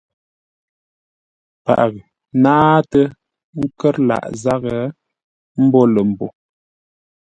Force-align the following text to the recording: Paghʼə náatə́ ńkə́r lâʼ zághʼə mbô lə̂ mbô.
Paghʼə 1.63 2.01
náatə́ 2.43 3.03
ńkə́r 3.61 3.95
lâʼ 4.07 4.25
zághʼə 4.41 4.75
mbô 5.63 5.81
lə̂ 5.93 6.03
mbô. 6.11 6.27